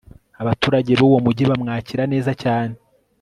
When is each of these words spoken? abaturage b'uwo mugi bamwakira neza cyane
abaturage 0.41 0.91
b'uwo 0.99 1.17
mugi 1.25 1.43
bamwakira 1.49 2.03
neza 2.13 2.31
cyane 2.43 2.75